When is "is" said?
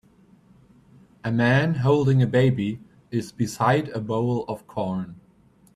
3.11-3.31